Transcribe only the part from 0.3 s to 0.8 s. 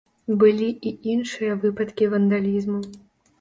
Былі